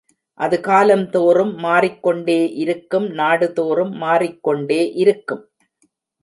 [0.39, 5.43] அது காலந்தோறும் மாறிக் கொண்டே இருக்கும் நாடுதோறும் மாறிக் கொண்டே இருக்கும்.